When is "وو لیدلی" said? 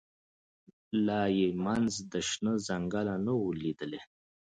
3.39-4.01